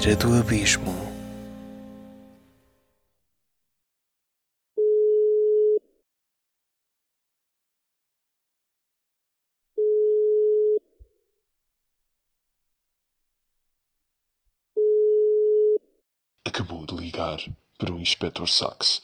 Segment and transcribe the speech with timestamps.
[0.00, 0.94] beira do abismo.
[16.46, 17.38] Acabou de ligar
[17.78, 19.02] para o Inspector Sax.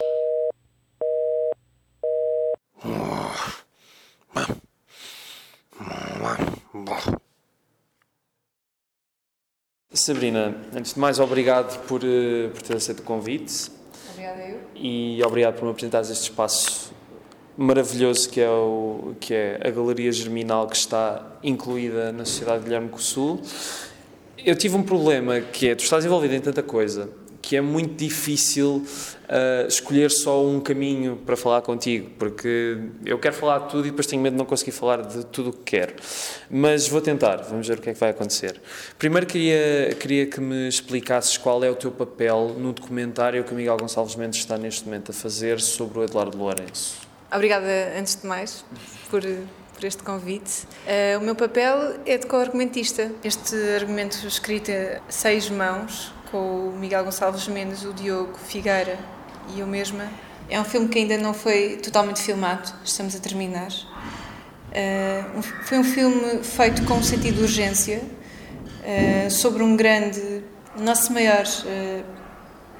[9.98, 13.70] Sabrina, antes de mais, obrigado por, eh, por ter aceito o convite
[14.10, 14.60] Obrigada eu.
[14.74, 16.92] e obrigado por me apresentares este espaço
[17.56, 22.64] maravilhoso que é, o, que é a Galeria Germinal que está incluída na Sociedade de
[22.64, 23.40] Guilherme Sul.
[24.38, 27.08] Eu tive um problema que é, tu estás envolvido em tanta coisa
[27.46, 33.36] que é muito difícil uh, escolher só um caminho para falar contigo, porque eu quero
[33.36, 35.76] falar de tudo e depois tenho medo de não conseguir falar de tudo o que
[35.76, 35.94] quero.
[36.50, 38.60] Mas vou tentar, vamos ver o que é que vai acontecer.
[38.98, 43.54] Primeiro queria, queria que me explicasses qual é o teu papel no documentário que o
[43.54, 46.96] Miguel Gonçalves Mendes está neste momento a fazer sobre o Eduardo Lourenço.
[47.32, 48.64] Obrigada, antes de mais,
[49.08, 50.64] por, por este convite.
[50.84, 53.12] Uh, o meu papel é de co-argumentista.
[53.22, 58.98] Este argumento escrito a seis mãos, com o Miguel Gonçalves Mendes, o Diogo Figueira
[59.54, 60.04] e eu mesma.
[60.48, 63.68] É um filme que ainda não foi totalmente filmado, estamos a terminar.
[64.70, 70.42] Uh, foi um filme feito com um sentido de urgência uh, sobre um grande,
[70.78, 72.04] nosso maior uh,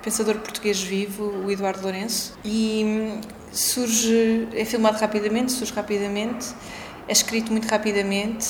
[0.02, 6.54] pensador português vivo, o Eduardo Lourenço, e hum, surge, é filmado rapidamente, surge rapidamente,
[7.08, 8.46] é escrito muito rapidamente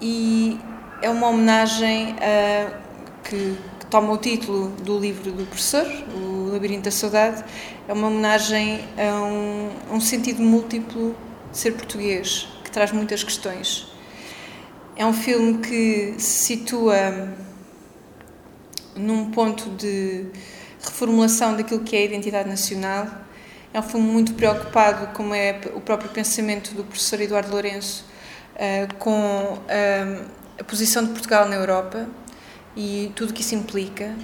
[0.00, 0.60] e
[1.02, 2.85] é uma homenagem a
[3.28, 7.44] que, que, toma o título do livro do professor, O Labirinto da Saudade,
[7.88, 11.14] é uma homenagem a um, a um sentido múltiplo
[11.50, 13.86] de ser português, que traz muitas questões.
[14.96, 17.34] É um filme que se situa
[18.94, 20.26] num ponto de
[20.82, 23.06] reformulação daquilo que é a identidade nacional.
[23.74, 28.06] É um filme muito preocupado, como é o próprio pensamento do professor Eduardo Lourenço,
[28.54, 30.24] uh, com uh,
[30.58, 32.08] a posição de Portugal na Europa
[32.76, 34.14] e tudo que isso implica,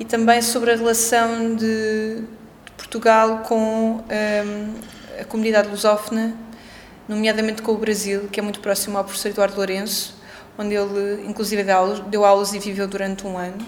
[0.00, 4.74] e também sobre a relação de, de Portugal com um,
[5.20, 6.34] a comunidade lusófona,
[7.08, 10.16] nomeadamente com o Brasil, que é muito próximo ao professor Eduardo Lourenço,
[10.56, 13.64] onde ele, inclusive, deu aulas, deu aulas e viveu durante um ano.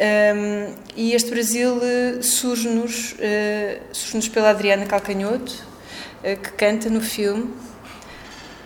[0.00, 7.00] Um, e este Brasil uh, surge-nos uh, surge pela Adriana Calcanhoto, uh, que canta no
[7.00, 7.52] filme,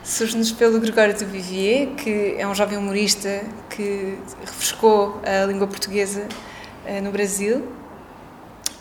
[0.04, 6.28] surge-nos pelo Gregório de Vivier, que é um jovem humorista que refrescou a língua portuguesa
[6.86, 7.66] uh, no Brasil,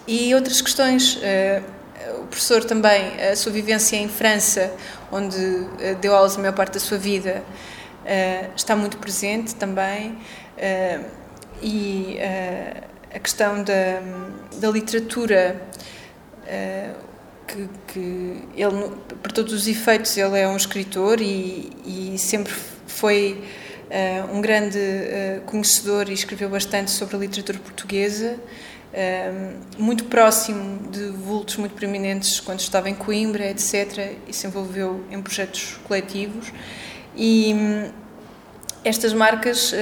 [0.05, 1.15] e outras questões.
[1.15, 1.83] Uh,
[2.19, 4.73] o professor também, a sua vivência em França,
[5.09, 7.41] onde uh, deu aulas a maior parte da sua vida,
[8.53, 10.17] está muito presente também,
[11.61, 12.17] e
[13.15, 14.01] a questão da,
[14.59, 15.61] da literatura
[17.47, 22.53] que, que ele, por todos os efeitos, ele é um escritor e, e sempre
[22.87, 23.43] foi
[23.89, 28.37] uh, um grande uh, conhecedor e escreveu bastante sobre a literatura portuguesa,
[28.93, 35.03] uh, muito próximo de vultos muito preeminentes quando estava em Coimbra, etc., e se envolveu
[35.11, 36.51] em projetos coletivos.
[37.15, 37.91] E um,
[38.83, 39.73] estas marcas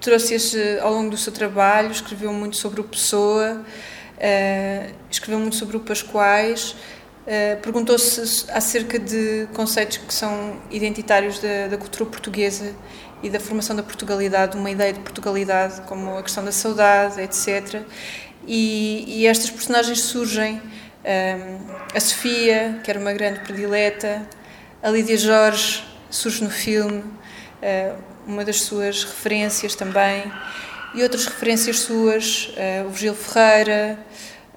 [0.00, 3.64] trouxe-as ao longo do seu trabalho, escreveu muito sobre o Pessoa.
[4.20, 6.72] Uh, escreveu muito sobre o Pascoais,
[7.22, 12.74] uh, perguntou-se acerca de conceitos que são identitários da, da, cultura portuguesa
[13.22, 17.82] e da formação da Portugalidade, uma ideia de Portugalidade, como a questão da saudade, etc.
[18.46, 24.28] E, e estas personagens surgem, uh, a Sofia, que era uma grande predileta,
[24.82, 27.04] a Lídia Jorge surge no filme,
[28.26, 30.24] uma das suas referências também,
[30.94, 33.98] e outras referências suas, uh, o Virgílio Ferreira,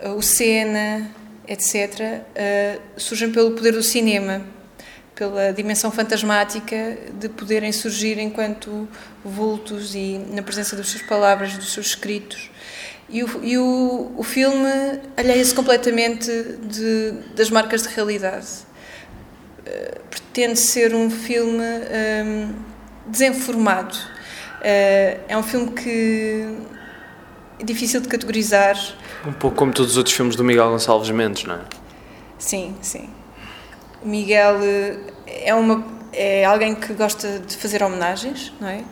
[0.03, 1.09] uh, o Sena,
[1.47, 4.41] etc., uh, surgem pelo poder do cinema,
[5.13, 8.87] pela dimensão fantasmática de poderem surgir enquanto
[9.23, 12.49] vultos e na presença das suas palavras, dos seus escritos.
[13.09, 16.31] E o, e o, o filme alheia-se completamente
[16.63, 18.47] de, das marcas de realidade.
[20.09, 22.55] pretende ser um filme um,
[23.05, 24.22] desenformado Uh,
[24.63, 26.47] é um filme que
[27.59, 28.77] é difícil de categorizar.
[29.25, 31.61] Um pouco como todos os outros filmes do Miguel Gonçalves Mendes, não é?
[32.37, 33.09] Sim, sim.
[34.01, 34.97] O Miguel eh,
[35.45, 38.83] é, uma, é alguém que gosta de fazer homenagens, não é?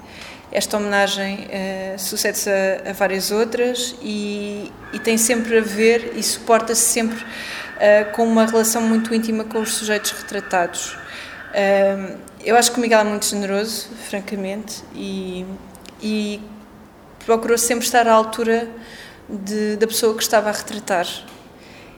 [0.54, 6.22] Esta homenagem uh, sucede-se a, a, várias outras e, e, tem sempre a ver e
[6.22, 10.98] suporta-se sempre uh, com uma relação muito íntima com os sujeitos retratados.
[11.52, 15.46] Uh, eu acho que o Miguel é muito generoso, francamente, e,
[16.02, 16.42] e
[17.26, 18.70] procurou sempre estar à altura
[19.30, 21.08] de, da pessoa que estava a retratar.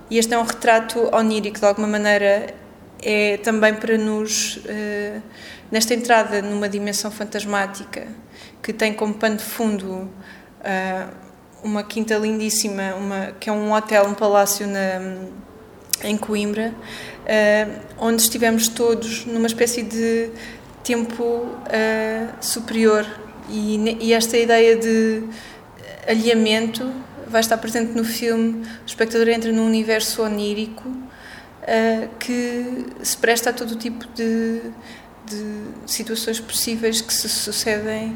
[0.09, 2.53] E este é um retrato onírico, de alguma maneira,
[3.01, 5.21] é também para nos, uh,
[5.71, 8.07] nesta entrada numa dimensão fantasmática,
[8.61, 11.13] que tem como pano de fundo uh,
[11.63, 15.00] uma quinta lindíssima, uma, que é um hotel, um palácio na,
[16.03, 20.29] em Coimbra, uh, onde estivemos todos numa espécie de
[20.83, 21.45] tempo
[22.41, 23.05] superior.
[23.50, 25.23] E, e esta ideia de
[26.07, 26.91] alinhamento
[27.27, 28.63] vai estar presente no filme.
[28.83, 34.61] O espectador entra num universo onírico uh, que se presta a todo tipo de,
[35.25, 38.15] de, situações possíveis que se sucedem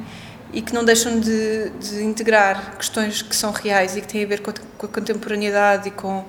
[0.53, 4.27] e que não deixam de, de, integrar questões que são reais e que têm a
[4.27, 6.23] ver com a, com a contemporaneidade e com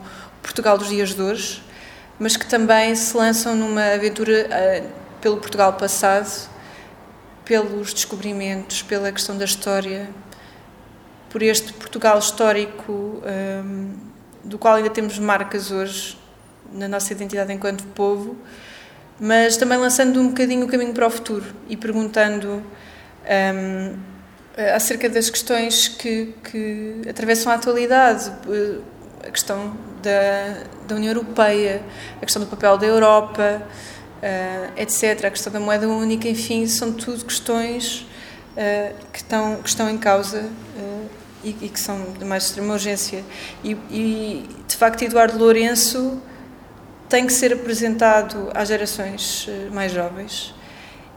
[0.48, 1.62] Portugal dos dias de hoje,
[2.18, 4.90] mas que também se lançam numa aventura uh,
[5.20, 6.48] pelo Portugal passado,
[7.44, 10.08] pelos descobrimentos, pela questão da história,
[11.28, 13.22] por este Portugal histórico
[13.62, 13.94] um,
[14.42, 16.18] do qual ainda temos marcas hoje
[16.72, 18.34] na nossa identidade enquanto povo,
[19.20, 22.62] mas também lançando um bocadinho o caminho para o futuro e perguntando
[23.54, 23.98] um,
[24.74, 28.32] acerca das questões que, que atravessam a atualidade,
[29.22, 31.82] a questão da, da União Europeia,
[32.16, 33.62] a questão do papel da Europa,
[34.22, 38.06] uh, etc., a questão da moeda única, enfim, são tudo questões
[38.52, 41.06] uh, que, estão, que estão em causa uh,
[41.44, 43.24] e, e, que são de mais extrema urgência.
[43.62, 46.20] E, e, de facto, Eduardo Lourenço
[47.08, 50.54] tem que ser apresentado às gerações mais jovens.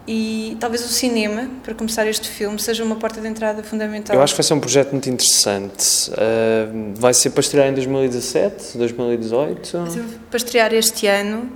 [0.07, 4.15] E talvez o cinema, para começar este filme, seja uma porta de entrada fundamental.
[4.15, 6.09] Eu acho que vai ser um projeto muito interessante.
[6.11, 9.77] Uh, vai ser para estrear em 2017, 2018?
[9.77, 11.51] Vai ser para estrear este ano,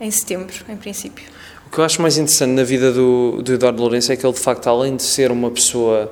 [0.00, 1.24] em setembro, em princípio.
[1.66, 4.32] O que eu acho mais interessante na vida do, do Eduardo Lourenço é que ele,
[4.32, 6.10] de facto, além de ser uma pessoa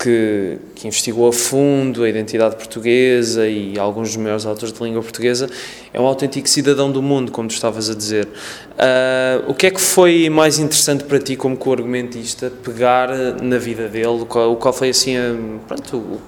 [0.00, 5.02] que, que, investigou a fundo a identidade portuguesa e alguns dos maiores autores de língua
[5.02, 5.50] portuguesa,
[5.92, 8.26] é um autêntico cidadão do mundo, como tu estavas a dizer.
[8.26, 13.10] Uh, o que é que foi mais interessante para ti como co-argumentista pegar
[13.42, 14.24] na vida dele?
[14.26, 16.18] Qual, qual foi assim, pronto,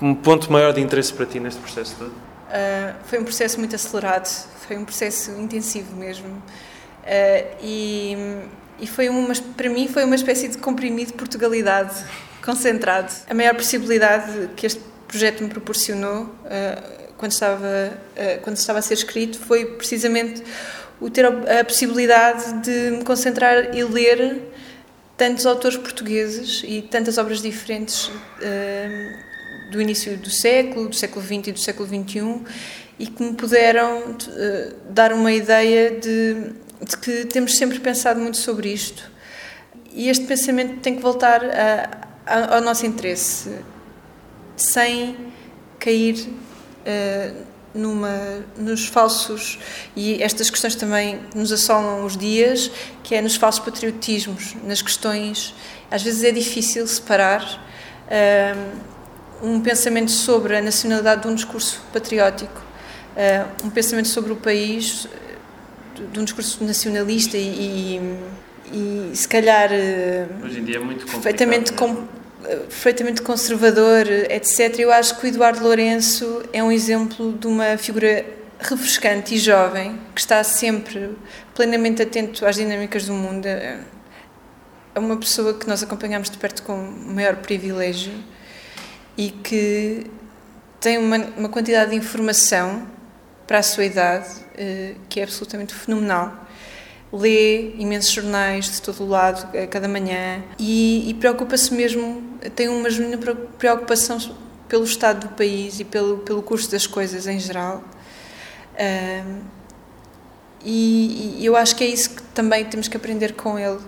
[0.00, 2.10] um ponto maior de interesse para ti neste processo todo?
[2.10, 4.28] Uh, foi um processo muito acelerado,
[4.66, 6.26] foi um processo intensivo mesmo.
[6.26, 8.16] Uh, e,
[8.80, 12.02] e foi uma, para mim foi uma espécie de comprimido Portugalidade
[12.42, 13.12] concentrado.
[13.28, 18.82] A maior possibilidade que este projeto me proporcionou uh, quando, estava, uh, quando estava a
[18.82, 20.42] ser escrito foi precisamente
[21.00, 24.42] o ter a, possibilidade de me concentrar e ler
[25.16, 31.48] tantos autores portugueses e tantas obras diferentes uh, do início do século, do século XX
[31.48, 32.40] e do século XXI
[32.98, 34.16] e que me puderam
[34.90, 36.52] dar uma ideia de,
[36.84, 39.10] de que temos sempre pensado muito sobre isto
[39.92, 43.58] e este pensamento tem que voltar a, ao nosso interesse,
[44.56, 45.16] sem
[45.78, 47.36] cair uh,
[47.74, 49.58] numa, nos falsos,
[49.96, 52.70] e estas questões também nos assolam os dias,
[53.02, 55.54] que é nos falsos patriotismos, nas questões.
[55.90, 57.42] Às vezes é difícil separar
[58.06, 64.36] uh, um pensamento sobre a nacionalidade de um discurso patriótico, uh, um pensamento sobre o
[64.36, 65.08] país
[66.12, 68.00] de um discurso nacionalista e,
[68.72, 69.70] e, e se calhar
[70.42, 72.08] hoje em dia é muito perfeitamente com,
[72.40, 74.78] perfeitamente conservador, etc.
[74.78, 78.24] Eu acho que o Eduardo Lourenço é um exemplo de uma figura
[78.58, 81.16] refrescante e jovem que está sempre
[81.54, 83.46] plenamente atento às dinâmicas do mundo.
[83.46, 83.78] É
[84.96, 88.12] uma pessoa que nós acompanhamos de perto com maior privilégio
[89.16, 90.06] e que
[90.80, 92.86] tem uma, uma quantidade de informação
[93.46, 96.46] para a sua idade eh, que é absolutamente fenomenal
[97.12, 102.22] lê imensos jornais de todo o lado, a cada manhã, e, e preocupa-se mesmo,
[102.54, 103.18] tem uma genuína
[103.58, 104.18] preocupação
[104.68, 107.82] pelo estado do país e pelo, pelo curso das coisas em geral.
[110.62, 113.80] E, e, eu acho que é isso que também temos que aprender com ele,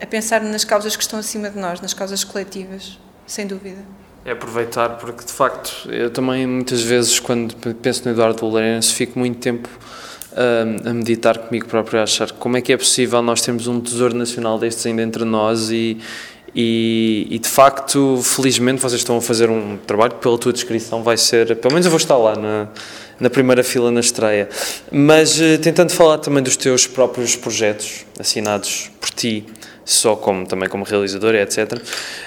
[0.00, 3.82] a pensar nas causas que estão acima de nós, nas causas coletivas, sem dúvida.
[4.24, 9.18] É aproveitar, porque de facto, eu também muitas vezes, quando penso no Eduardo Lourenço, fico
[9.18, 9.68] muito tempo
[10.36, 13.80] a, a meditar comigo próprio, a achar como é que é possível nós termos um
[13.80, 15.98] tesouro nacional destes ainda entre nós e,
[16.54, 21.02] e, e, de facto, felizmente vocês estão a fazer um trabalho que pela tua descrição
[21.02, 22.68] vai ser, pelo menos eu vou estar lá na,
[23.20, 24.48] na primeira fila na estreia.
[24.90, 29.46] Mas uh, tentando falar também dos teus próprios projetos assinados por ti,
[29.92, 31.80] só como também como realizador, etc.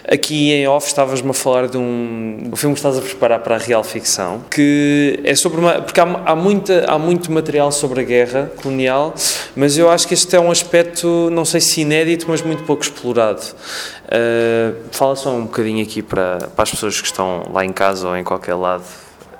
[0.08, 3.55] Aqui em off estavas-me a falar de um, um filme que estás a preparar para
[3.55, 8.01] a real ficção, que é sobre uma, porque há, há, muita, há muito material sobre
[8.01, 9.13] a guerra colonial,
[9.55, 12.84] mas eu acho que este é um aspecto, não sei se inédito, mas muito pouco
[12.84, 13.41] explorado.
[13.41, 18.08] Uh, fala só um bocadinho aqui para, para as pessoas que estão lá em casa
[18.08, 18.84] ou em qualquer lado,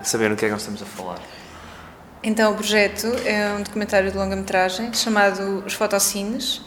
[0.01, 1.20] saberem o que é que nós estamos a falar.
[2.25, 6.62] Então, o projeto é um documentário de longa-metragem chamado Os Fotocines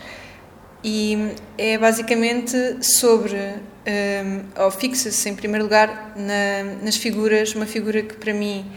[0.83, 8.02] e é basicamente sobre, um, ou fixa-se em primeiro lugar na, nas figuras, uma figura
[8.02, 8.71] que para mim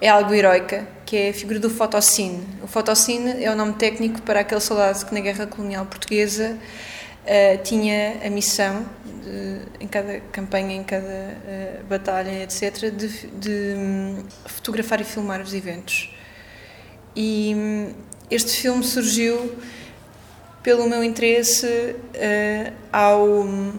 [0.00, 2.46] é algo heroica, que é a figura do fotocine.
[2.62, 6.56] O fotocine é o nome técnico para aquele soldado que na Guerra Colonial Portuguesa
[7.24, 13.74] uh, tinha a missão, de, em cada campanha, em cada uh, batalha, etc., de, de
[13.76, 16.14] um, fotografar e filmar os eventos.
[17.16, 17.92] E um,
[18.30, 19.56] este filme surgiu
[20.68, 23.70] pelo meu interesse uh, ao uh,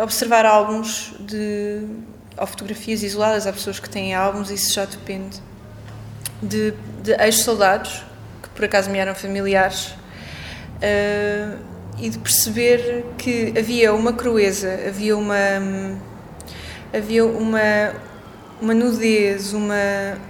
[0.00, 1.82] observar álbuns de
[2.38, 5.42] ou fotografias isoladas, há pessoas que têm álbuns, isso já depende
[6.40, 8.04] de, de ex-soldados
[8.40, 9.86] que por acaso me eram familiares
[10.76, 11.58] uh,
[11.98, 15.36] e de perceber que havia uma crueza, havia uma
[16.96, 17.92] havia uma
[18.62, 19.74] uma nudez, uma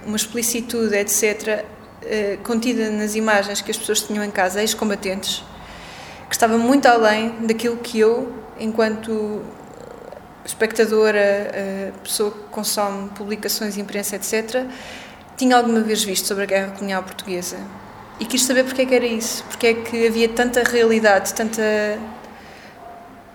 [0.03, 1.63] uma explicitude, etc
[2.03, 5.43] eh, contida nas imagens que as pessoas tinham em casa, ex-combatentes,
[6.27, 9.43] que estava muito além daquilo que eu, enquanto
[10.45, 11.51] espectadora,
[11.93, 14.65] uh, pessoa que consome publicações, imprensa, etc.,
[15.37, 17.57] tinha alguma vez visto sobre a guerra colonial portuguesa.
[18.19, 21.99] E quis saber porque é que era isso, porque é que havia tanta realidade, tanta,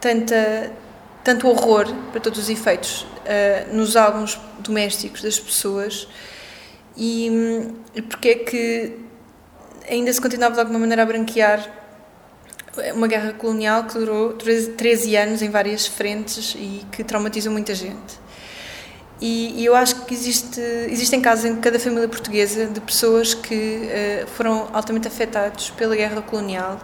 [0.00, 0.73] tanta,
[1.25, 6.08] tanto horror, para todos os efeitos, uh, nos álbuns domésticos das pessoas
[6.97, 7.31] e,
[7.95, 8.99] e porque é que
[9.88, 11.69] ainda se continuava de alguma maneira a branquear
[12.95, 18.26] uma guerra colonial que durou 13 anos em várias frentes e que traumatizou muita gente.
[19.21, 20.61] E, e eu acho que existe,
[20.91, 26.21] existem casos em cada família portuguesa de pessoas que uh, foram altamente afetados pela guerra
[26.21, 26.79] colonial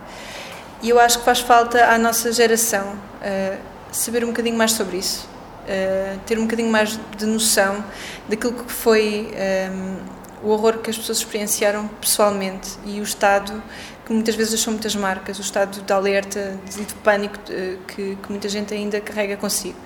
[0.82, 3.58] e eu acho que faz falta à nossa geração uh,
[3.92, 5.28] saber um bocadinho mais sobre isso.
[5.62, 7.84] Uh, ter um bocadinho mais de noção
[8.28, 9.96] daquilo que foi um, ehm,
[10.42, 13.62] o horror que as pessoas experienciaram pessoalmente e o estado
[14.04, 17.38] que muitas vezes deixou muitas marcas, o estado de alerta e de pânico
[17.86, 19.78] que, que, muita gente ainda carrega consigo.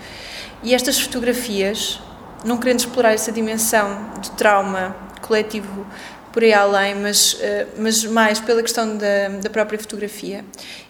[0.62, 2.00] E estas fotografias,
[2.44, 5.86] não querendo explorar essa dimensão de trauma coletivo
[6.32, 10.44] por aí além, mas, eh, mas mais pela questão da, da própria fotografia,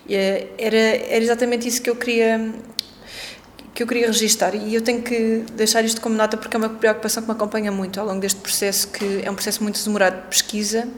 [0.09, 2.52] eh, era, era exatamente isso que eu queria
[3.76, 4.54] que eu queria registar.
[4.54, 7.71] E eu tenho que deixar isto como nota porque é uma preocupação que me acompanha
[7.71, 10.88] muito ao longo deste processo, que é um processo muito demorado de pesquisa,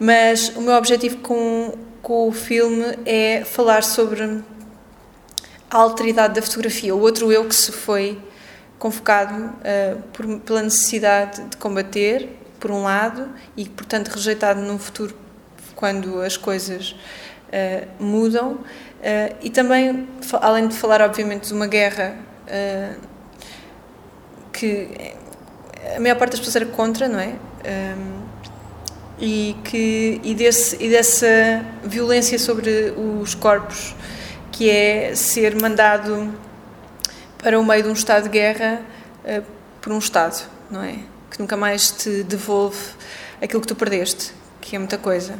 [0.00, 4.42] mas o meu objetivo com, com o filme é falar sobre
[5.70, 8.20] a alteridade da fotografia, o outro eu que se foi
[8.80, 12.28] convocado uh, por, pela necessidade de combater,
[12.58, 15.16] por um lado, e portanto rejeitado num futuro
[15.76, 16.96] quando as coisas
[17.46, 18.58] uh, mudam,
[19.02, 20.08] Uh, e também,
[20.40, 22.14] além de falar, obviamente, de uma guerra
[22.46, 23.00] uh,
[24.52, 25.14] que
[25.96, 27.34] a maior parte das pessoas era contra, não é?
[27.64, 28.22] Ehm,
[29.18, 33.94] e, que, e, desse, e dessa violência sobre os corpos,
[34.52, 36.32] que é ser mandado
[37.38, 38.82] para o meio de um estado de guerra
[39.24, 39.44] uh,
[39.80, 40.98] por um Estado, não é?
[41.30, 42.78] Que nunca mais te devolve
[43.40, 45.34] aquilo que tu perdeste, que é muita coisa.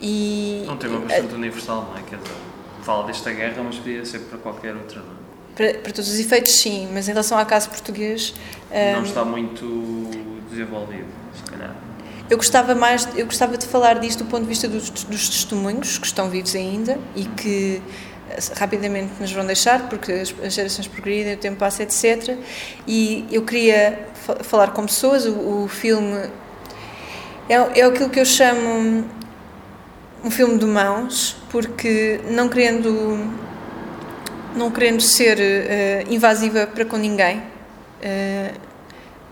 [0.00, 2.02] E, não tem uma bastante universal, não é?
[2.02, 2.34] Quer dizer,
[2.82, 5.18] fala desta guerra, mas podia ser para qualquer outra, não é?
[5.54, 8.32] Para, para todos os efeitos, sim, mas em relação ao caso português.
[8.92, 10.08] Não um, está muito
[10.48, 11.74] desenvolvido, se calhar.
[12.30, 15.98] Eu gostava mais, eu gostava de falar disto do ponto de vista dos, dos testemunhos
[15.98, 17.82] que estão vivos ainda e que
[18.30, 22.38] eh, rapidamente nos vão deixar porque as, as gerações progridem, o tempo passa, etc.
[22.86, 24.06] E eu queria
[24.42, 25.24] falar com pessoas.
[25.24, 26.28] O, o filme
[27.48, 29.06] é, é aquilo que eu chamo
[30.24, 33.48] um filme de mãos, porque não querendo
[34.54, 38.58] não querendo ser uh, invasiva para com ninguém, uh,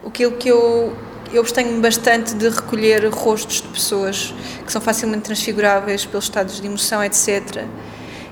[0.07, 0.97] aquilo que eu
[1.33, 4.33] eu abstenho bastante de recolher rostos de pessoas
[4.65, 7.65] que são facilmente transfiguráveis pelos estados de emoção, etc.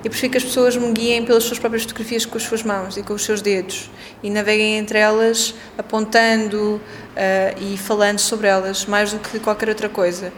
[0.05, 2.99] E prefiro que as pessoas me guiem pelas suas próprias fotografias com as suas mãos
[2.99, 3.91] e com os seus dedos
[4.23, 6.81] e naveguem entre elas apontando uh,
[7.59, 10.31] e falando sobre elas mais do que qualquer outra coisa.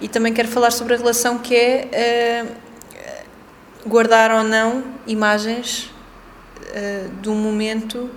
[0.00, 5.90] E também quero falar sobre a relação que é uh, guardar ou não imagens
[6.70, 8.08] uh, de um momento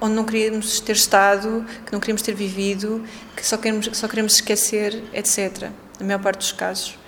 [0.00, 4.34] onde não queríamos ter estado, que não queríamos ter vivido, que só queremos, só queremos
[4.34, 5.70] esquecer, etc.
[5.98, 7.03] Na maior parte dos casos.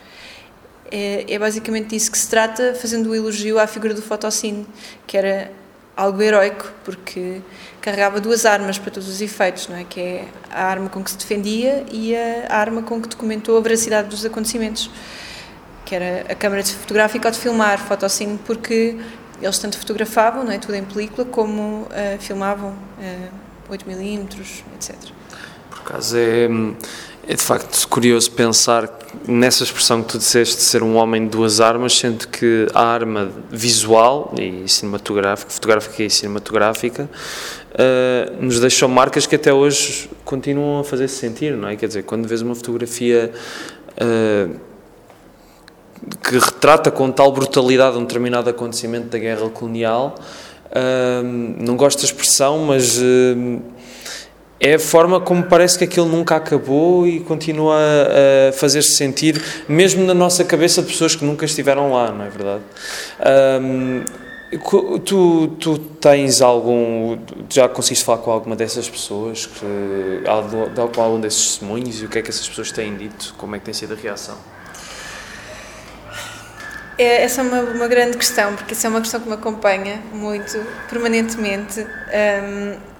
[0.90, 4.66] É, é basicamente disso que se trata, fazendo o elogio à figura do Fotocine,
[5.06, 5.50] que era
[5.96, 7.40] algo heroico, porque
[7.80, 9.84] carregava duas armas para todos os efeitos, não é?
[9.84, 13.60] Que é a arma com que se defendia e a arma com que documentou a
[13.60, 14.90] veracidade dos acontecimentos,
[15.84, 18.96] que era a câmara fotográfica ou de filmar, fotocine, porque
[19.40, 21.88] eles tanto fotografavam, não é, tudo em película, como uh,
[22.18, 24.96] filmavam uh, 8mm, etc.
[25.70, 26.48] Por acaso é,
[27.28, 28.88] é de facto curioso pensar
[29.26, 32.84] nessa expressão que tu disseste de ser um homem de duas armas, sendo que a
[32.84, 37.10] arma visual e cinematográfica, fotográfica e cinematográfica,
[37.72, 41.74] uh, nos deixou marcas que até hoje continuam a fazer-se sentir, não é?
[41.74, 43.32] Quer dizer, quando vês uma fotografia
[43.92, 44.60] uh,
[46.22, 50.14] que retrata com tal brutalidade um determinado acontecimento da guerra colonial,
[50.66, 51.24] uh,
[51.58, 53.00] não gosto da expressão, mas
[54.58, 60.04] é a forma como parece que aquilo nunca acabou e continua a, fazer-se sentir, mesmo
[60.04, 62.62] na nossa cabeça, de pessoas que nunca estiveram lá, não é verdade?
[63.60, 64.04] Um,
[65.04, 67.18] tu, tu tens algum.
[67.50, 70.22] Já conseguiste falar com alguma dessas pessoas, que,
[70.94, 73.34] com algum desses testemunhos e o que é que essas pessoas têm dito?
[73.36, 74.36] Como é que tem sido a reação?
[76.98, 80.02] É, essa é uma, uma grande questão, porque essa é uma questão que me acompanha
[80.14, 80.58] muito,
[80.88, 81.80] permanentemente.
[81.80, 82.95] Um,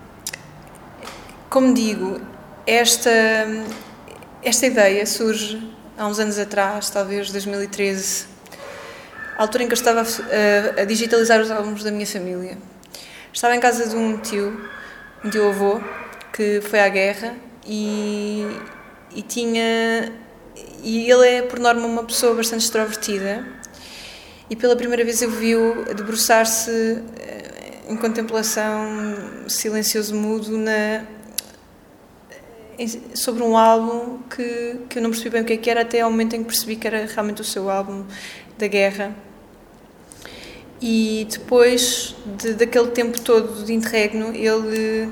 [1.49, 2.21] como digo,
[2.67, 3.11] esta,
[4.43, 5.63] esta ideia surge
[5.97, 8.27] há uns anos atrás, talvez 2013,
[9.37, 12.59] a altura em que eu estava a, a, digitalizar os álbuns da minha família.
[13.33, 14.69] Estava em casa de um tio,
[15.25, 15.81] um tio avô,
[16.33, 17.35] que foi à guerra
[17.67, 18.47] e,
[19.15, 20.13] e tinha.
[20.83, 23.47] E ele é, por norma, uma pessoa bastante extrovertida.
[24.49, 31.05] E pela primeira vez eu vi-o debruçar-se eh, em contemplação, silencioso, mudo, na,
[33.15, 36.01] sobre um álbum que, que eu não percebi bem o que, é que era até
[36.01, 38.05] ao momento em que percebi que era realmente o seu álbum
[38.59, 39.15] da guerra.
[40.81, 45.11] E depois de, daquele tempo todo de interregno, ele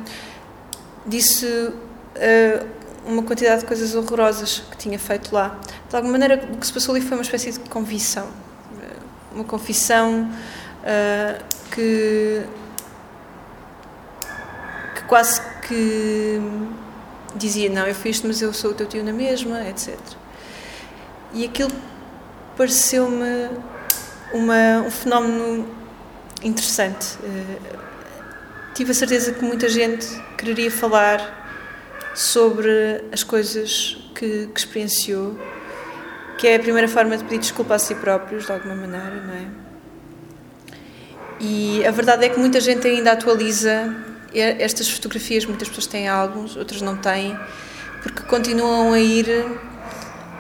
[1.06, 2.66] disse uh,
[3.06, 5.58] uma quantidade de coisas horrorosas que tinha feito lá.
[5.88, 8.28] De alguma maneira, o que se passou ali foi uma espécie de confissão.
[9.32, 10.30] Uma confissão
[10.82, 12.42] uh, que,
[14.94, 16.40] que quase que
[17.36, 19.98] dizia: Não, eu fiz isto, mas eu sou o teu tio na mesma, etc.
[21.32, 21.72] E aquilo
[22.56, 23.50] pareceu-me
[24.32, 25.68] um fenómeno
[26.42, 27.16] interessante.
[27.16, 27.78] Uh,
[28.74, 31.42] tive a certeza que muita gente quereria falar
[32.14, 35.38] sobre as coisas que, que, experienciou,
[36.38, 39.34] que é a primeira forma de pedir desculpa a si próprios, de alguma maneira, não
[39.34, 39.64] é?
[41.40, 43.94] E a verdade é que muita gente ainda atualiza
[44.40, 47.36] estas fotografias, muitas pessoas têm álbuns, outras não têm,
[48.02, 49.26] porque continuam a ir,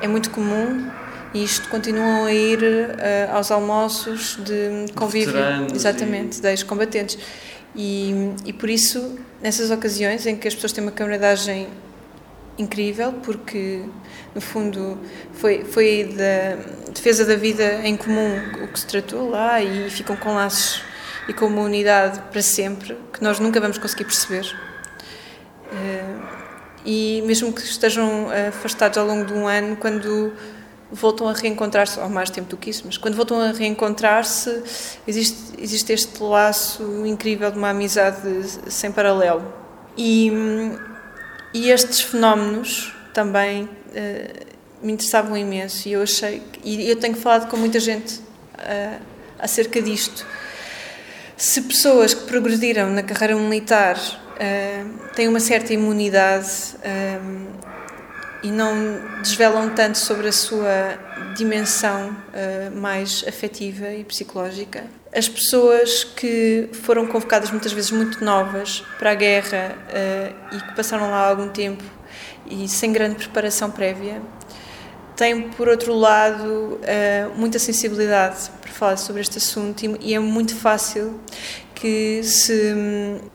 [0.02, 0.90] é muito comum,
[1.32, 5.34] e isto continuam a ir uh, aos almoços de convívio,
[5.74, 6.40] exatamente, e...
[6.40, 7.18] de ex-combatentes.
[7.74, 11.66] E, e por isso, nessas ocasiões em que as pessoas têm uma camaradagem
[12.56, 13.82] incrível, porque
[14.32, 14.98] no fundo
[15.32, 20.14] foi, foi da defesa da vida em comum o que se tratou lá e ficam
[20.14, 20.82] com laços
[21.28, 24.54] e com uma unidade para sempre que nós nunca vamos conseguir perceber.
[25.72, 26.16] Eh,
[26.84, 30.32] e mesmo que estejam afastados ao longo de um ano, quando
[30.92, 34.62] voltam a reencontrar-se, ou mais tempo do que isso, mas quando voltam a reencontrar-se,
[35.06, 38.20] existe, existe este laço incrível de uma amizade
[38.68, 39.52] sem paralelo.
[39.96, 40.30] E,
[41.52, 44.46] e estes fenómenos também uh,
[44.82, 49.00] me interessavam imenso e eu achei, e eu tenho falado com muita gente uh,
[49.38, 50.26] acerca disto,
[51.36, 57.64] se pessoas que progrediram na carreira militar uh, têm uma certa imunidade uh,
[58.42, 60.98] e não desvelam tanto sobre a sua
[61.36, 68.84] dimensão uh, mais afetiva e psicológica, as pessoas que foram convocadas muitas vezes muito novas
[68.98, 69.76] para a guerra
[70.50, 71.84] e que passaram lá algum tempo
[72.50, 74.20] e sem grande preparação prévia,
[75.16, 76.80] têm, por outro lado,
[77.36, 81.18] muita sensibilidade falar sobre este assunto e, é muito fácil
[81.74, 82.74] que se,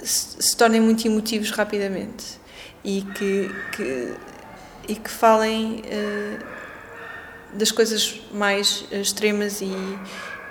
[0.03, 2.39] se, tornem muito emotivos rapidamente
[2.83, 4.13] e que, que
[4.87, 6.45] e que falem uh,
[7.53, 9.71] das coisas mais extremas e,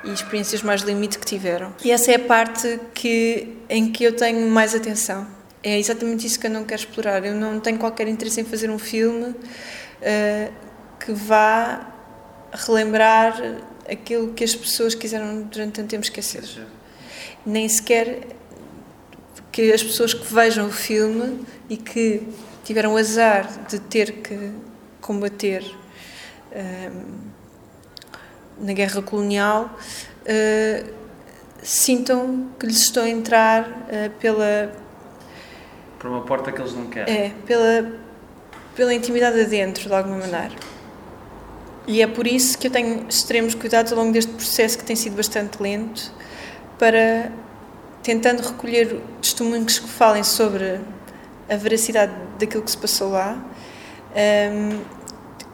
[0.05, 1.75] e, experiências mais limite que tiveram.
[1.85, 5.27] E essa é a parte que, em que eu tenho mais atenção.
[5.61, 7.25] É exatamente isso que eu não quero explorar.
[7.25, 10.53] Eu não tenho qualquer interesse em fazer um filme uh,
[11.09, 11.91] que vá
[12.53, 13.41] relembrar
[13.91, 16.45] aquilo que as pessoas quiseram durante tanto tempo esquecer.
[17.47, 18.27] Nem sequer
[19.51, 22.29] que as pessoas que vejam o filme e que
[22.63, 24.53] tiveram o azar de ter que
[25.01, 25.65] combater
[26.53, 29.79] um, na guerra colonial
[30.25, 30.95] uh,
[31.63, 34.71] sintam que lhes estou a entrar uh, pela
[35.99, 37.13] por uma porta que eles não querem.
[37.13, 37.93] É pela
[38.77, 40.55] pela intimidade adentro de alguma maneira
[41.89, 44.95] e é por isso que eu tenho extremos cuidados ao longo deste processo que tem
[44.95, 46.13] sido bastante lento
[46.79, 47.33] para
[48.03, 50.81] tentando recolher testemunhos que falem sobre
[51.49, 53.43] a veracidade daquilo que se passou lá
[54.15, 54.81] um,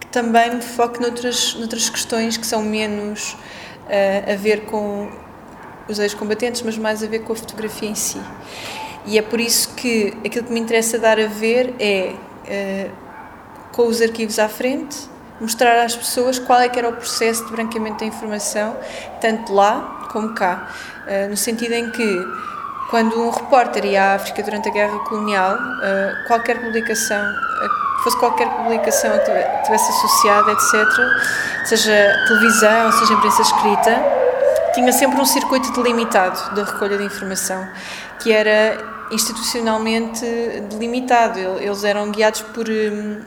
[0.00, 5.08] que também me foque noutras, noutras questões que são menos uh, a ver com
[5.88, 8.20] os ex-combatentes, mas mais a ver com a fotografia em si.
[9.06, 12.92] E é por isso que aquilo que me interessa dar a ver é, uh,
[13.72, 14.96] com os arquivos à frente,
[15.40, 18.76] mostrar às pessoas qual é que era o processo de branqueamento da informação,
[19.20, 20.68] tanto lá como cá.
[21.06, 22.26] Uh, no sentido em que,
[22.90, 27.24] quando um repórter ia à África durante a Guerra Colonial, uh, qualquer publicação,
[28.02, 34.24] fosse qualquer publicação que tivesse associada, etc., seja televisão, seja imprensa escrita,
[34.74, 37.66] tinha sempre um circuito delimitado da recolha de informação,
[38.18, 38.76] que era
[39.10, 40.24] institucionalmente
[40.70, 41.38] delimitado.
[41.38, 43.22] Eles eram guiados por hum,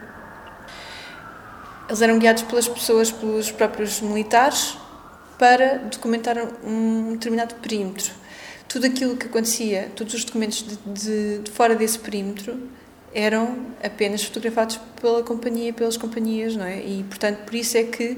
[1.88, 4.78] eles eram guiados pelas pessoas, pelos próprios militares,
[5.38, 8.12] para documentar um determinado perímetro.
[8.67, 12.58] Tudo aquilo que acontecia, todos os documentos de, de, de fora desse perímetro,
[13.13, 16.80] eram apenas fotografados pela companhia, pelas companhias, não é?
[16.80, 18.17] E, portanto, por isso é que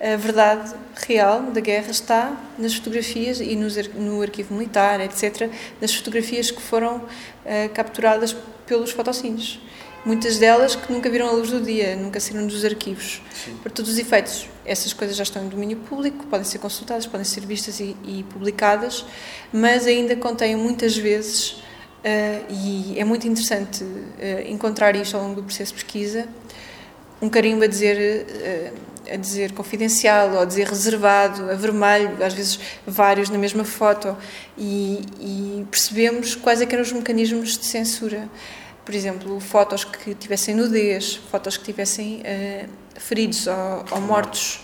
[0.00, 0.74] a verdade
[1.06, 6.60] real da guerra está nas fotografias e nos, no arquivo militar, etc., nas fotografias que
[6.60, 8.34] foram uh, capturadas
[8.66, 9.60] pelos fotocines
[10.04, 13.20] muitas delas que nunca viram a luz do dia, nunca saíram dos arquivos.
[13.44, 13.56] Sim.
[13.62, 17.24] Para todos os efeitos, essas coisas já estão em domínio público, podem ser consultadas, podem
[17.24, 19.04] ser vistas e, e publicadas,
[19.52, 21.62] mas ainda contêm muitas vezes, uh,
[22.48, 24.08] e é muito interessante uh,
[24.46, 26.28] encontrar isto ao longo do processo de pesquisa,
[27.20, 28.26] um carimbo a dizer.
[28.26, 33.64] Uh, a dizer confidencial ou a dizer reservado, a vermelho, às vezes vários na mesma
[33.64, 34.16] foto,
[34.56, 38.28] e, e percebemos quais é eram os mecanismos de censura
[38.84, 44.60] por exemplo, fotos que tivessem nudez, fotos que tivessem uh, feridos ou, ou mortos,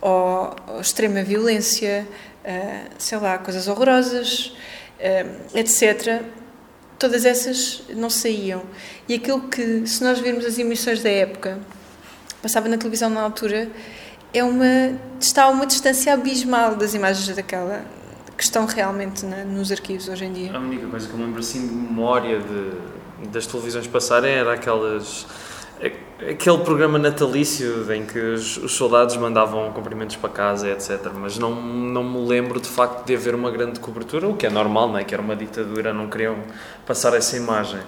[0.00, 2.06] ou, ou, extrema violência,
[2.44, 4.54] uh, sei lá, coisas horrorosas,
[4.98, 6.22] uh, etc.
[6.98, 8.62] Todas essas não saíam.
[9.08, 11.58] E aquilo que, se nós virmos as emissões da época,
[12.42, 13.70] passava na televisão na altura,
[14.32, 17.84] é uma, está a uma distância abismal das imagens daquela,
[18.36, 20.52] que estão realmente na, nos arquivos hoje em dia.
[20.54, 22.72] A única coisa que eu lembro assim de memória de
[23.32, 25.26] das televisões passarem era aquelas
[26.28, 31.12] aquele programa natalício em que os, os, soldados mandavam cumprimentos para casa, etc.
[31.14, 34.50] Mas não, não me lembro de facto de haver uma grande cobertura, o que é
[34.50, 35.04] normal, não é?
[35.04, 36.36] Que era uma ditadura, não queriam
[36.84, 37.80] passar essa imagem.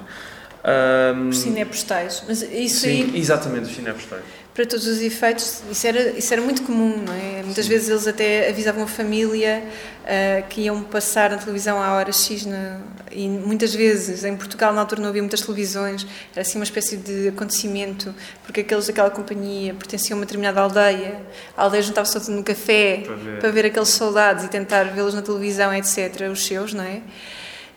[0.63, 2.23] Um, os cinepostais.
[2.29, 3.19] Mas isso sim, aí...
[3.19, 7.43] exatamente, os cinepostais para todos os efeitos, isso era, isso era muito comum, não é?
[7.45, 7.71] Muitas Sim.
[7.71, 9.63] vezes eles até avisavam a família
[10.03, 12.81] uh, que iam passar na televisão à hora X, na,
[13.13, 16.97] e muitas vezes, em Portugal, na altura não havia muitas televisões, era assim uma espécie
[16.97, 18.13] de acontecimento,
[18.45, 21.23] porque aqueles daquela companhia pertenciam a uma determinada aldeia,
[21.57, 23.39] a aldeia juntava-se toda no café para ver.
[23.39, 26.97] para ver aqueles soldados e tentar vê-los na televisão, etc., os seus, não é?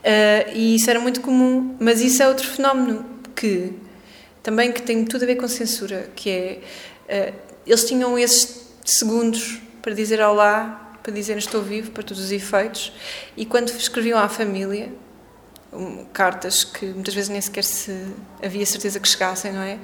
[0.04, 3.06] Uh, e isso era muito comum, mas isso é outro fenómeno
[3.36, 3.74] que
[4.44, 9.60] também que tem tudo a ver com censura, que é uh, eles tinham esses segundos
[9.82, 12.94] para dizer olá, para dizer estou vivo, para todos os efeitos,
[13.36, 14.92] e quando escreviam à família,
[15.74, 17.92] um, cartas que muitas vezes nem sequer se
[18.44, 19.80] havia certeza que chegassem, não é?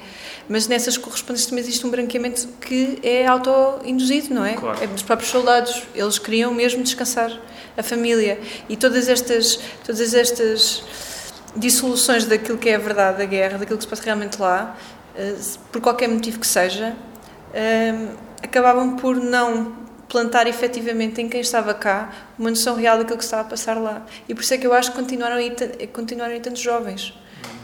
[0.48, 4.54] Mas nessas correspondências também existe um branqueamento que é auto-induzido, não é?
[4.54, 4.84] Claro.
[4.84, 5.84] É dos próprios soldados.
[5.96, 7.32] Eles queriam mesmo descansar
[7.76, 8.40] a família.
[8.68, 10.84] E todas estas, todas estas
[11.56, 14.78] dissoluções daquilo que é a verdade da guerra, daquilo que se passa realmente lá,
[15.16, 15.36] eh,
[15.72, 16.96] por qualquer motivo que seja,
[17.54, 17.94] eh,
[18.42, 23.44] acabavam por não plantar efetivamente em quem estava cá uma noção real daquilo que estava
[23.44, 24.06] a passar lá.
[24.28, 25.56] E por isso é que eu acho que continuaram a ir,
[25.94, 27.14] continuaram a ir tantos jovens,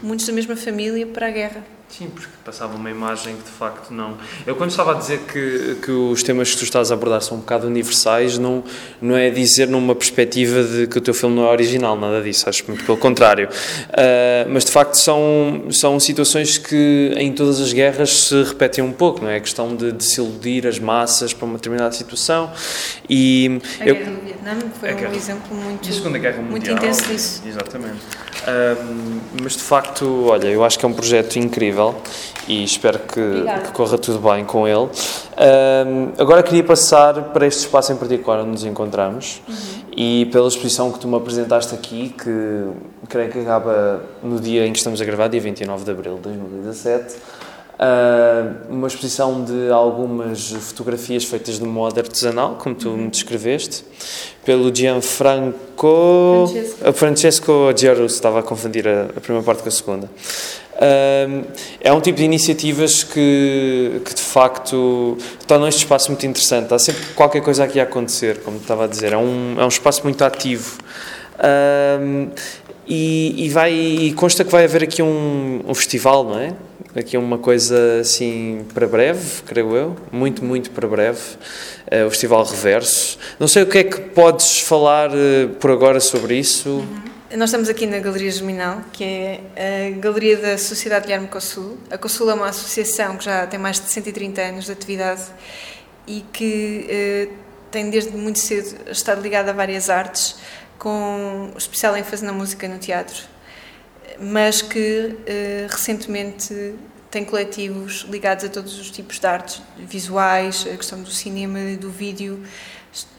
[0.02, 1.64] muitos da mesma família, para a guerra.
[1.88, 4.18] Sim, porque passava uma imagem que de facto não.
[4.44, 7.38] Eu, quando estava a dizer que, que os temas que tu estás a abordar são
[7.38, 8.62] um bocado universais, não,
[9.00, 12.48] não é dizer numa perspectiva de que o teu filme não é original, nada disso,
[12.48, 13.48] acho muito pelo contrário.
[13.48, 18.92] Uh, mas de facto são, são situações que em todas as guerras se repetem um
[18.92, 19.36] pouco, não é?
[19.36, 22.52] A questão de, de se iludir as massas para uma determinada situação.
[23.08, 26.42] E a eu, Guerra do Vietnã foi um guerra, exemplo muito, e a Segunda Guerra
[26.42, 27.42] Mundial, muito intenso disso.
[27.46, 28.00] Exatamente.
[28.46, 31.94] Um, mas de facto, olha, eu acho que é um projeto incrível incrível
[32.48, 34.88] e espero que, que corra tudo bem com ele.
[35.36, 39.42] Ahm, agora queria passar para este espaço em particular onde nos encontramos
[39.94, 44.72] e pela exposição que tu me apresentaste aqui, que creio que acaba no dia em
[44.72, 47.16] que estamos a gravar, dia 29 de abril de 2017.
[47.78, 53.84] Ah, uma exposição de algumas fotografias feitas de modo artesanal, como tu me descreveste,
[54.44, 56.92] pelo Gianfranco Francesco.
[56.94, 60.10] Francesco Giarrusso, estava a confundir a, a primeira parte com a segunda.
[61.80, 66.72] É um tipo de iniciativas que, que de facto tornam este espaço muito interessante.
[66.72, 69.12] Há sempre qualquer coisa aqui a acontecer, como estava a dizer.
[69.12, 70.78] É um, é um espaço muito ativo.
[71.38, 71.98] Ah,
[72.88, 76.54] e, e vai, e consta que vai haver aqui um, um festival, não é?
[76.94, 81.20] Aqui uma coisa assim para breve, creio eu, muito, muito para breve,
[81.88, 83.18] é o Festival Reverso.
[83.38, 86.82] Não sei o que é que podes falar eh, por agora sobre isso.
[87.36, 91.76] Nós estamos aqui na Galeria Germinal, que é a Galeria da Sociedade Guilherme Consul.
[91.90, 95.20] A Consul é uma associação que já tem mais de 130 anos de atividade
[96.06, 97.28] e que eh,
[97.70, 100.36] tem desde muito cedo estado ligada a várias artes,
[100.78, 103.24] com especial ênfase na música e no teatro,
[104.18, 106.74] mas que eh, recentemente
[107.16, 111.74] tem coletivos ligados a todos os tipos de artes visuais, a questão do cinema e
[111.74, 112.44] do vídeo,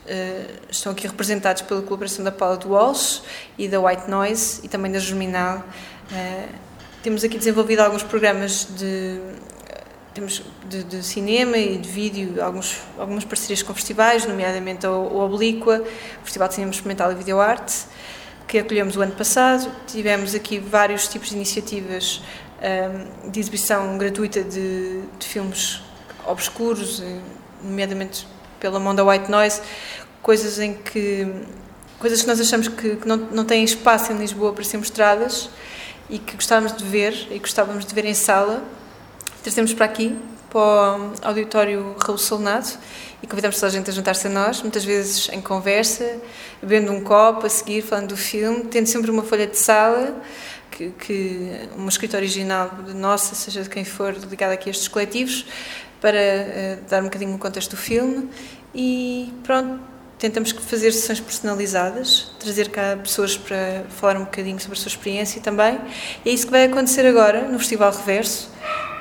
[0.06, 3.22] eh, estão aqui representados pela colaboração da Paula do Walsh
[3.58, 5.64] e da White Noise e também da Germinal.
[6.12, 6.46] Eh,
[7.02, 9.20] temos aqui desenvolvido alguns programas de,
[10.14, 15.18] temos de, de cinema e de vídeo, alguns, algumas parcerias com festivais, nomeadamente o, o
[15.22, 15.82] Oblíqua,
[16.22, 17.74] o Festival de Cinema Experimental e Videoarte,
[18.46, 19.68] que acolhemos o ano passado.
[19.88, 22.22] Tivemos aqui vários tipos de iniciativas
[22.62, 25.80] um, de exibição gratuita de, de filmes
[26.26, 27.02] obscuros,
[27.62, 28.26] nomeadamente
[28.60, 29.62] pela mão da White Noise,
[30.22, 31.26] coisas em que
[31.98, 35.50] coisas que nós achamos que, que não, não têm espaço em Lisboa para ser mostradas
[36.08, 38.62] e que gostávamos de ver e gostávamos de ver em sala.
[39.42, 40.16] Trazemos para aqui,
[40.48, 42.68] para o auditório Raul Solnado
[43.22, 46.20] e convidamos toda a gente a juntar-se a nós, muitas vezes em conversa,
[46.62, 50.14] bebendo um copo, a seguir, falando do filme, tendo sempre uma folha de sala,
[50.70, 55.46] que, que uma escrita original nossa, seja de quem for, ligada aqui a estes coletivos,
[56.00, 58.28] para eh, dar um bocadinho o contexto do filme
[58.74, 59.80] e pronto,
[60.18, 65.40] tentamos fazer sessões personalizadas, trazer cá pessoas para falar um bocadinho sobre a sua experiência
[65.40, 65.80] também.
[66.24, 68.50] E é isso que vai acontecer agora no Festival Reverso,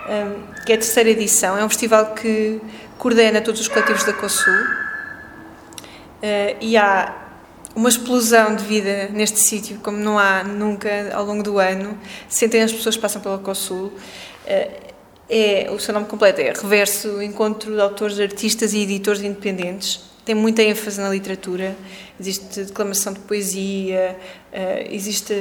[0.08, 1.58] um, que é a terceira edição.
[1.58, 2.62] É um festival que
[2.98, 7.27] coordena todos os coletivos da COSUL uh, e há
[7.76, 11.98] uma explosão de vida neste sítio, como não há nunca ao longo do ano.
[12.28, 13.88] Centenas de pessoas passam pela COSUL.
[13.88, 14.88] Uh,
[15.30, 20.00] é, o seu nome completo é Reverso Encontro de Autores, Artistas e Editores Independentes.
[20.24, 21.76] Tem muita ênfase na literatura,
[22.20, 24.18] existe declamação de poesia,
[24.52, 25.34] uh, existe,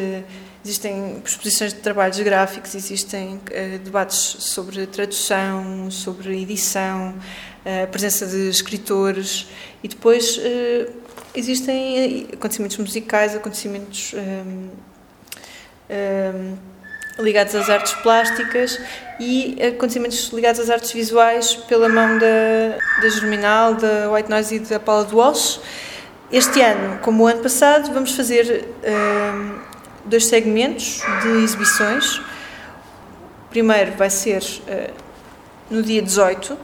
[0.64, 7.14] existem exposições de trabalhos gráficos, existem uh, debates sobre tradução, sobre edição,
[7.64, 9.48] a presença de escritores
[9.82, 10.38] e depois
[11.36, 14.70] existem acontecimentos musicais, acontecimentos um,
[15.90, 16.56] um,
[17.18, 18.80] ligados às artes plásticas
[19.18, 24.58] e acontecimentos ligados às artes visuais pela mão da, da Germinal, da White Noise e
[24.60, 25.60] da Paula do Walsh.
[26.30, 29.58] Este ano, como o ano passado, vamos fazer um,
[30.04, 32.18] dois segmentos de exibições.
[32.18, 34.92] O primeiro vai ser uh,
[35.70, 36.58] no dia 18,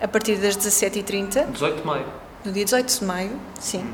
[0.00, 1.52] a partir das 17h30.
[1.52, 2.06] 18 de maio.
[2.44, 3.84] No dia 18 de maio, sim.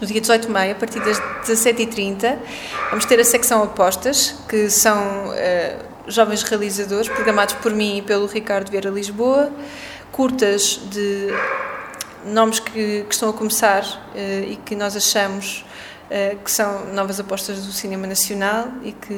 [0.00, 2.38] No dia 18 de maio, a partir das 17h30,
[2.90, 8.26] vamos ter a secção Apostas, que são uh, jovens realizadores, programados por mim e pelo
[8.26, 9.50] Ricardo Vieira Lisboa,
[10.12, 11.28] curtas de
[12.24, 15.64] nomes que, que estão a começar uh, e que nós achamos
[16.42, 19.14] que são novas apostas do cinema nacional e que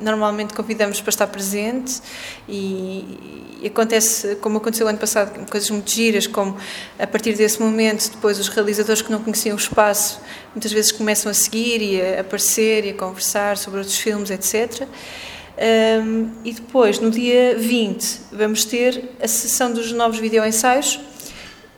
[0.00, 2.00] normalmente convidamos para estar presente
[2.48, 6.56] e, e acontece, como aconteceu ano passado, coisas muito giras, como
[6.98, 10.20] a partir desse momento, depois os realizadores que não conheciam o espaço,
[10.54, 14.88] muitas vezes começam a seguir e a aparecer e a conversar sobre outros filmes, etc.,
[15.56, 20.98] um, e depois, no dia 20, vamos ter a sessão dos novos videoensaios,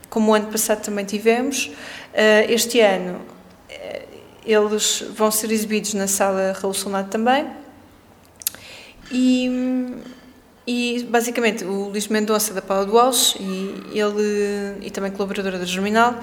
[0.08, 1.66] como o ano passado também tivemos.
[1.66, 3.20] Uh, este ano,
[4.46, 7.46] eles vão ser exibidos na sala Raul Solnado também.
[9.10, 9.50] E,
[10.66, 15.64] e, basicamente, o Luís Mendonça, da Paula do Walsh, e ele, e também colaboradora da
[15.64, 16.18] Germinal,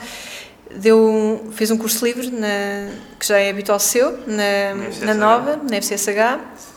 [0.76, 5.78] deu, fez um curso livre, na, que já é habitual seu, na, na Nova, na
[5.78, 6.74] FCSH,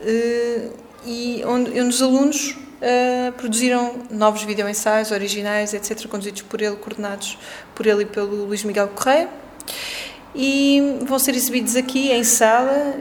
[0.00, 0.72] Uh,
[1.04, 7.38] e onde, onde, os alunos uh, produziram novos videoensaios originais, etc., conduzidos por ele, coordenados
[7.74, 9.28] por ele e pelo Luís Miguel Correia.
[10.34, 12.94] E vão ser exibidos aqui em sala,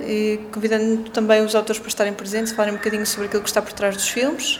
[0.51, 3.73] convidando também os autores para estarem presentes, falarem um bocadinho sobre aquilo que está por
[3.73, 4.59] trás dos filmes.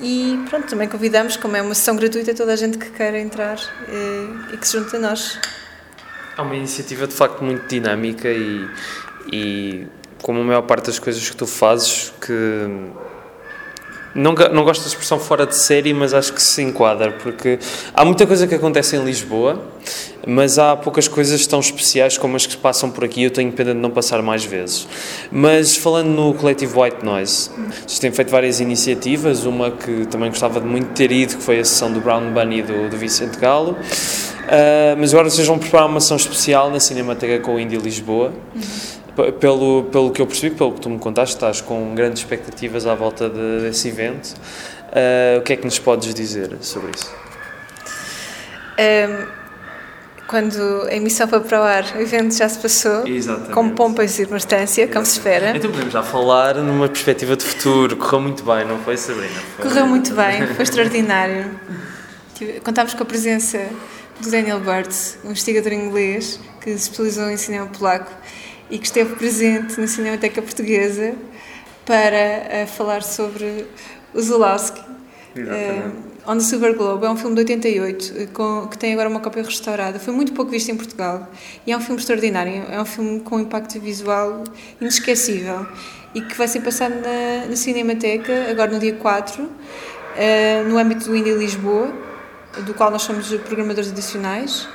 [0.00, 3.58] E pronto, também convidamos, como é uma sessão gratuita, toda a gente que queira entrar
[4.52, 5.38] e que se junte a nós.
[6.36, 8.68] É uma iniciativa de facto muito dinâmica e,
[9.32, 9.86] e
[10.20, 12.68] como a maior parte das coisas que tu fazes, que
[14.14, 17.58] não, não gosto da expressão fora de série, mas acho que se enquadra, porque
[17.92, 19.60] há muita coisa que acontece em Lisboa,
[20.26, 23.24] mas há poucas coisas tão especiais como as que passam por aqui.
[23.24, 24.86] Eu tenho pena de não passar mais vezes.
[25.30, 27.50] Mas falando no coletivo White Noise,
[27.86, 31.58] vocês têm feito várias iniciativas, uma que também gostava de muito ter ido, que foi
[31.58, 33.72] a sessão do Brown Bunny do, do Vicente Galo.
[33.72, 38.32] Uh, mas agora vocês vão preparar uma ação especial na Cinemateca com o Indie Lisboa.
[38.54, 39.03] Uhum
[39.38, 42.94] pelo, pelo que eu percebi, pelo que tu me contaste, estás com grandes expectativas à
[42.94, 44.34] volta de, desse evento.
[44.88, 47.12] Uh, o que é que nos podes dizer sobre isso?
[48.78, 49.44] Um,
[50.26, 53.52] quando a emissão foi para o ar, o evento já se passou Exatamente.
[53.52, 55.56] com pompa e circunstância, como se espera.
[55.56, 57.96] Então podemos já falar numa perspectiva de futuro.
[57.96, 59.34] Correu muito bem, não foi, Sabrina?
[59.56, 59.68] Foi...
[59.68, 61.50] Correu muito bem, foi extraordinário.
[62.64, 63.68] Contámos com a presença
[64.20, 64.88] do Daniel Bird,
[65.24, 68.10] um investigador inglês que se especializou em cinema polaco
[68.70, 71.14] e que esteve presente na Cinemateca Portuguesa
[71.84, 73.66] para uh, falar sobre
[74.12, 74.80] o Zulawski.
[75.36, 79.10] Uh, On the Silver Globe é um filme de 88 eh, com, que tem agora
[79.10, 79.98] uma cópia restaurada.
[79.98, 81.28] Foi muito pouco visto em Portugal
[81.66, 82.64] e é um filme extraordinário.
[82.70, 84.42] É um filme com um impacto visual
[84.80, 85.66] inesquecível
[86.14, 89.48] e que vai ser passado na, na Cinemateca agora no dia 4, uh,
[90.66, 91.92] no âmbito do Indie Lisboa,
[92.64, 94.66] do qual nós somos programadores adicionais.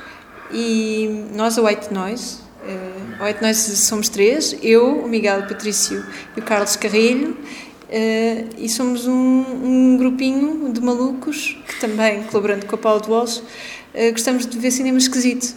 [0.52, 6.04] E nós, a White Noise, Uh, nós somos três, eu, o Miguel, Patrício
[6.36, 12.66] e o Carlos Carrilho, uh, e somos um, um, grupinho de malucos que também, colaborando
[12.66, 15.54] com a Paula de Walsh, uh, gostamos de ver cinema esquisito.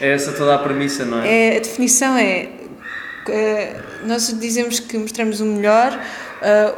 [0.00, 1.52] É essa toda a premissa, não é?
[1.52, 2.48] é a definição é,
[4.06, 6.02] nós dizemos que mostramos o melhor,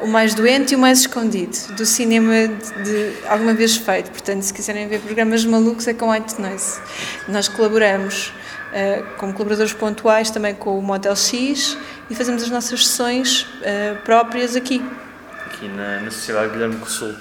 [0.03, 4.11] o mais doente e o mais escondido do cinema de, de, alguma vez feito.
[4.11, 6.81] Portanto, se quiserem ver programas malucos é com White Noise.
[7.29, 8.33] Nós colaboramos
[9.19, 11.77] como colaboradores pontuais também com o Motel X
[12.09, 14.83] e fazemos as nossas sessões uh, próprias aqui.
[15.47, 17.15] Aqui na, na Sociedade Guilherme Consul.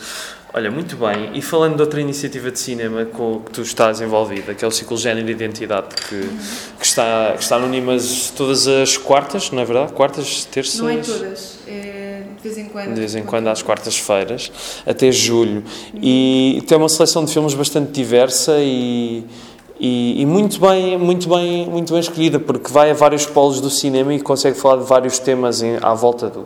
[0.54, 1.32] Olha, muito bem.
[1.34, 4.72] E falando de outra iniciativa de cinema com que tu estás envolvida, que é o
[4.72, 6.30] Ciclo Género e Identidade, que,
[6.78, 9.94] que, está, que está no Nimas todas as quartas, não é verdade?
[9.94, 10.80] Quartas, terças?
[10.80, 11.60] Não é todas.
[11.68, 12.02] É
[12.42, 12.94] de vez em quando.
[12.94, 14.52] De vez em quando, às quartas-feiras,
[14.86, 15.64] até julho.
[15.94, 19.24] E tem uma seleção de filmes bastante diversa e
[19.84, 23.72] e, e, muito bem muito bem muito bem escolhida porque vai a vários polos do
[23.72, 26.46] cinema e consegue falar de vários temas em, à volta do,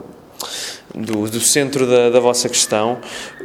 [0.95, 2.97] do, do centro da, da, vossa questão.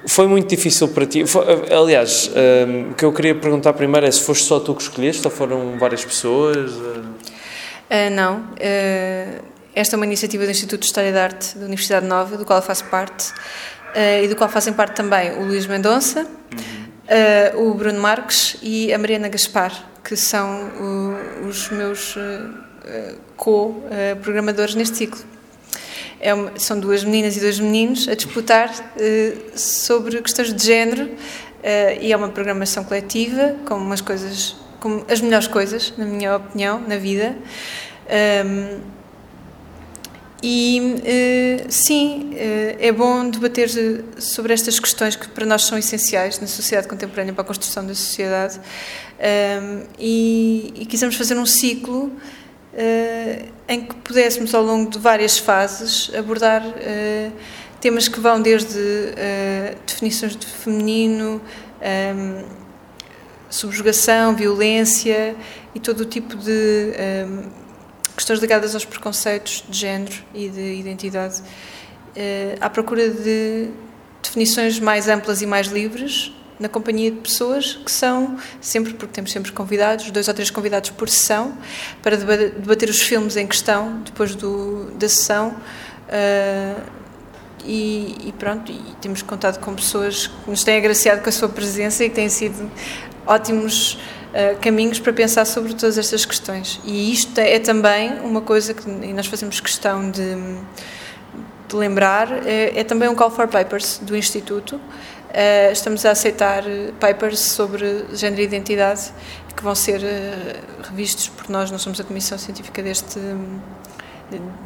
[0.07, 1.27] Foi muito difícil para ti.
[1.27, 2.31] Foi, aliás
[2.69, 5.31] um, o que eu queria perguntar primeiro é se foste só tu que escolheste ou
[5.31, 8.37] foram várias pessoas uh, não.
[8.37, 9.43] Uh,
[9.75, 12.61] esta é uma iniciativa do Instituto de História da Arte da Universidade Nova do qual
[12.61, 17.69] eu faço parte uh, e do qual fazem parte também o Luís Mendonça uhum uh,
[17.69, 19.73] o Bruno Marques e a Mariana Gaspar,
[20.05, 25.21] que são uh, os meus uh, co-programadores neste ciclo.
[26.21, 28.71] É uma, são duas meninas e dois meninos a disputar
[29.55, 31.11] sobre questões de género
[31.99, 36.79] e é uma programação coletiva com umas coisas, com as melhores coisas, na minha opinião,
[36.79, 37.35] na vida.
[38.45, 39.00] Um,
[40.43, 43.69] e uh, sim, uh, é bom debater
[44.19, 47.95] sobre estas questões que para nós são essenciais na sociedade contemporânea, para a construção da
[47.95, 48.59] sociedade.
[49.99, 52.11] E, e, quisemos fazer um ciclo
[53.69, 56.63] em que pudéssemos, ao longo de várias fases, abordar
[57.83, 58.79] temas que vão desde
[59.87, 61.43] definições de feminino,
[63.51, 65.37] subjugação, violência
[65.75, 66.95] e todo o tipo de.
[68.21, 73.71] Questões ligadas aos preconceitos de género e de identidade, uh, à procura de
[74.23, 79.33] definições mais amplas e mais livres, na companhia de pessoas que são, sempre, porque temos
[79.33, 81.57] sempre convidados, dois ou três convidados por sessão,
[82.03, 85.57] para debater os filmes em questão, depois do, da sessão.
[86.07, 86.79] Uh,
[87.65, 91.49] e, e, pronto, e temos contado com pessoas que nos têm agraciado com a sua
[91.49, 92.71] presença e que têm sido
[93.27, 93.99] ótimos
[94.31, 96.81] uh, caminhos para pensar sobre todas estas questões.
[96.85, 100.37] E isto é também uma coisa que nós fazemos questão de,
[101.69, 104.77] de lembrar, é, é, também um call for papers do Instituto.
[104.77, 106.65] Uh, estamos a aceitar
[106.99, 109.13] papers sobre género e identidade
[109.57, 110.01] que vão ser
[110.83, 113.21] revistos por nós, nós somos a comissão científica deste,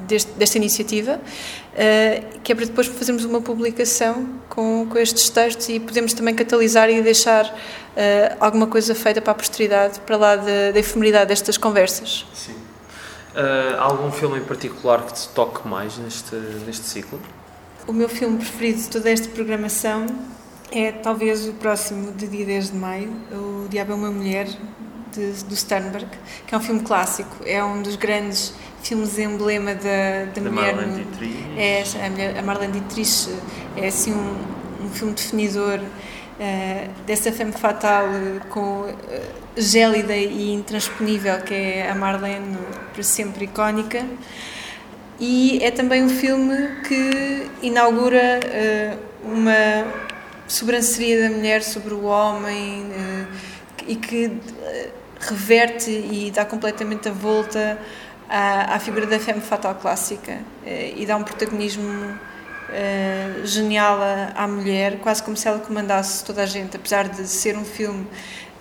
[0.07, 5.69] deste, desta iniciativa, uh, que é para depois fazermos uma publicação com, com estes textos
[5.69, 10.37] e podemos também catalisar e deixar uh, alguma coisa feita para a posteridade, para lá
[10.37, 12.27] da, da efemeridade destas conversas.
[12.35, 12.53] Sim.
[12.53, 16.37] Uh, há algum filme em particular que te toque mais neste,
[16.67, 17.21] neste ciclo?
[17.87, 20.07] O meu filme preferido de toda esta programação
[20.71, 24.49] é talvez o próximo, de dia 10 de maio, O Diabo é uma Mulher,
[25.15, 26.09] de, do Sternberg,
[26.47, 28.53] que é um filme clássico, é um dos grandes
[28.85, 30.77] filmes emblema da, da, da mulher.
[30.77, 31.45] Marlene Dietrich.
[31.57, 33.31] É, a, mulher, a Marlene Dietrich
[33.77, 38.95] é assim um, um filme definidor uh, dessa femme fatal uh, com uh,
[39.57, 42.59] gélida e intransponível que é a Marlene,
[42.93, 44.05] para sempre icónica.
[45.19, 48.41] E é também um filme que inaugura
[49.23, 49.87] uma
[50.49, 52.85] sobranceria da mulher sobre o homem
[53.87, 54.33] e que
[55.21, 57.79] reverte e dá completamente a volta
[58.29, 61.89] à, à figura da femme fatal clássica eh, e dá um protagonismo
[62.69, 67.27] uh, genial à, à, mulher, quase como se ela comandasse toda a gente, apesar de
[67.27, 68.07] ser um filme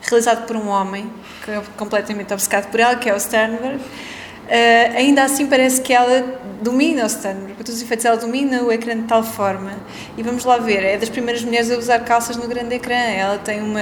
[0.01, 1.09] realizado por um homem
[1.43, 3.77] que é completamente obcecado por ela, que é o Sternberg.
[3.77, 8.61] Uh, ainda assim parece que ela domina o Sternberg, para todos os efeitos ela domina
[8.61, 9.71] o ecrã de tal forma
[10.17, 13.37] e vamos lá ver, é das primeiras mulheres a usar calças no grande ecrã ela
[13.37, 13.79] tem uma,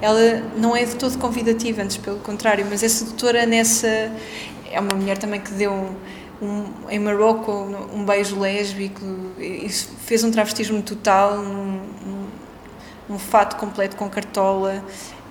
[0.00, 4.12] ela não é de todo convidativa, antes pelo contrário mas é sedutora nessa
[4.76, 5.72] é uma mulher também que deu
[6.40, 7.54] um, em Marrocos
[7.94, 9.04] um beijo lésbico
[9.38, 14.84] e fez um travestismo total um, um, um fato completo com cartola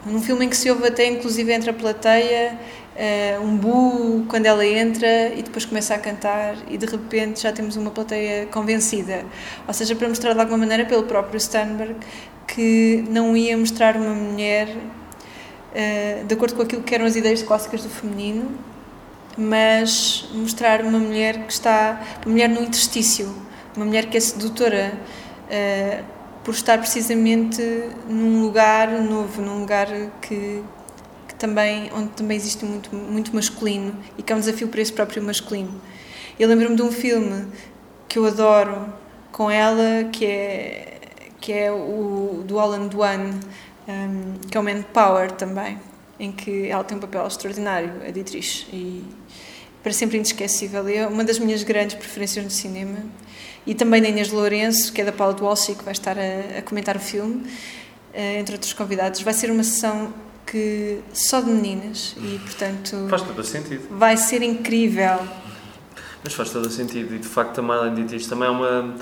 [0.05, 2.57] num filme em que se ouve até inclusive entre a plateia
[2.95, 7.51] uh, um bu quando ela entra e depois começa a cantar e de repente já
[7.51, 9.25] temos uma plateia convencida.
[9.67, 11.95] Ou seja, para mostrar de alguma maneira pelo próprio Sternberg
[12.47, 17.43] que não ia mostrar uma mulher uh, de acordo com aquilo que eram as ideias
[17.43, 18.51] clássicas do feminino,
[19.37, 23.33] mas mostrar uma mulher que está, uma mulher no interstício,
[23.75, 24.93] uma mulher que é sedutora.
[25.45, 26.15] Uh,
[26.45, 27.59] por estar precisamente
[28.07, 29.87] num lugar novo, num lugar
[30.21, 30.63] que,
[31.27, 34.93] que também, onde também existe muito, muito masculino e que é um desafio para esse
[34.93, 35.81] próprio masculino.
[36.39, 37.47] Eu lembro-me de um filme
[38.07, 38.93] que eu adoro
[39.31, 40.99] com ela, que é,
[41.41, 43.39] que é o do Holland One,
[43.87, 45.79] um, que é o Manpower também,
[46.19, 49.03] em que ela tem um papel extraordinário, a Dietrich, e
[49.83, 50.87] para sempre inesquecível.
[50.87, 52.99] É uma das minhas grandes preferências no cinema.
[53.65, 56.61] E também da Inês Lourenço, que é da Paula Walsh, que vai estar a, a
[56.61, 59.21] comentar o filme, uh, entre outros convidados.
[59.21, 60.13] Vai ser uma sessão
[60.45, 65.19] que só de meninas e portanto faz todo o sentido vai ser incrível
[66.23, 68.95] mas faz todo o sentido e de facto a Marlene Dietrich também é uma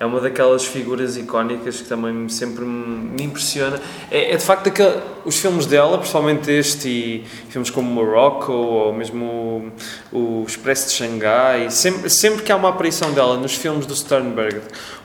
[0.00, 3.78] é uma daquelas figuras icónicas que também sempre me impressiona.
[4.10, 8.94] É, é de facto aquele, os filmes dela, principalmente este e filmes como Morocco ou
[8.94, 9.70] mesmo
[10.10, 13.94] o, o Expresso de Xangai, sempre, sempre que há uma aparição dela nos filmes do
[13.94, 14.62] Sternberg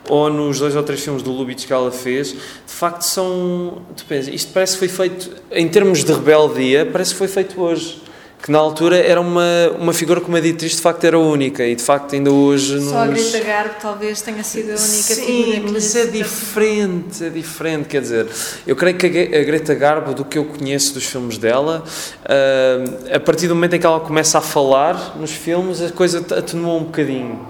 [0.07, 3.81] ou nos dois ou três filmes do Lubitsch que ela fez, de facto são.
[3.97, 7.61] Tu pensas, isto parece que foi feito, em termos de rebeldia, parece que foi feito
[7.61, 8.04] hoje
[8.45, 9.43] que na altura era uma,
[9.79, 12.99] uma figura como a Dietrich de facto era única e de facto ainda hoje Só
[12.99, 17.89] a Greta Garbo talvez tenha sido a única Sim, figura mas é diferente, é diferente,
[17.89, 18.27] quer dizer,
[18.67, 21.83] eu creio que a Greta Garbo, do que eu conheço dos filmes dela,
[22.21, 26.19] uh, a partir do momento em que ela começa a falar nos filmes, a coisa
[26.19, 27.41] atenuou um bocadinho.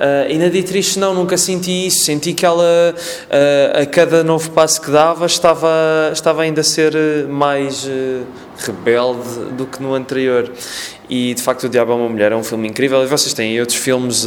[0.00, 2.04] Uh, e na Dietrich não, nunca senti isso.
[2.04, 5.68] Senti que ela, uh, a cada novo passo que dava, estava,
[6.10, 6.94] estava ainda a ser
[7.28, 8.24] mais uh,
[8.64, 10.50] rebelde do que no anterior.
[11.08, 13.02] E de facto, O Diabo é uma Mulher é um filme incrível.
[13.02, 14.26] E vocês têm outros filmes,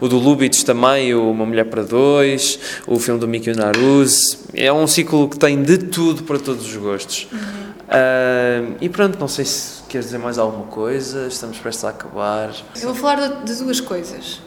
[0.00, 4.38] o do Lubitsch também, o Uma Mulher para Dois, o filme do Mickey Naruse.
[4.54, 7.28] É um ciclo que tem de tudo para todos os gostos.
[7.32, 8.76] Uhum.
[8.80, 12.54] e pronto, não sei se queres dizer mais alguma coisa, estamos prestes a acabar.
[12.76, 14.40] Eu vou falar de, de duas coisas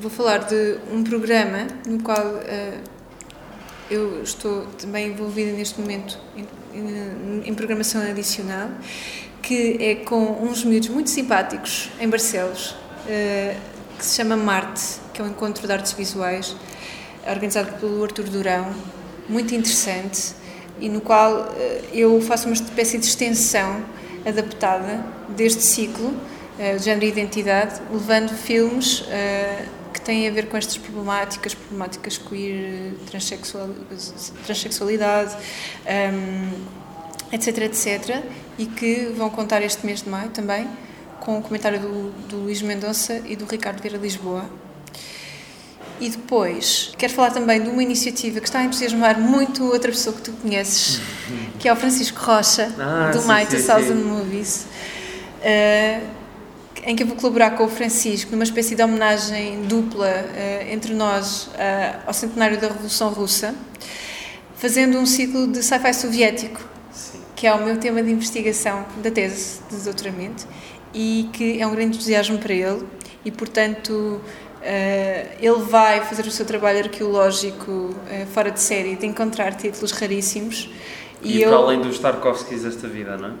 [0.00, 2.80] vou falar de um programa no qual uh,
[3.90, 6.18] eu estou também envolvida neste momento
[6.74, 8.68] em, programação adicional,
[9.42, 13.56] que é com uns miúdos muito simpáticos em Barcelos, uh,
[13.98, 16.56] que se chama Marte, que é um encontro de artes visuais,
[17.26, 18.72] organizado pelo Artur Durão,
[19.28, 20.32] muito interessante,
[20.78, 21.54] e no qual uh,
[21.92, 23.84] eu faço uma espécie de extensão
[24.24, 26.14] adaptada deste ciclo,
[26.76, 29.02] de género e identidade, levando filmes
[30.00, 33.68] que têm a ver com estas problemáticas, problemáticas queer, transexual,
[34.44, 35.36] transexualidade,
[36.12, 36.50] um,
[37.32, 38.24] etc, etc,
[38.58, 40.66] e que vão contar este mês de maio também,
[41.20, 44.44] com o comentário do, do Luís Mendonça e do Ricardo Vieira Lisboa.
[46.00, 50.16] E depois, quero falar também de uma iniciativa que está a entusiasmar muito outra pessoa
[50.16, 50.98] que tu conheces,
[51.58, 54.02] que é o Francisco Rocha, ah, do sim, My sim, 2000 sim.
[54.02, 54.66] Movies.
[55.40, 56.19] Uh,
[56.84, 60.94] em que eu vou colaborar com o Francisco numa espécie de homenagem dupla uh, entre
[60.94, 63.54] nós uh, ao centenário da Revolução Russa,
[64.56, 66.60] fazendo um ciclo de sci-fi soviético,
[66.92, 67.20] Sim.
[67.36, 70.46] que é o meu tema de investigação da tese de doutoramento
[70.94, 72.86] e que é um grande entusiasmo para ele
[73.24, 74.20] e, portanto,
[74.60, 77.94] Uh, ele vai fazer o seu trabalho arqueológico
[78.34, 80.68] fora de série, de encontrar títulos raríssimos.
[81.22, 81.58] E, e para eu...
[81.60, 83.32] além dos Tarkovskis desta vida, não é?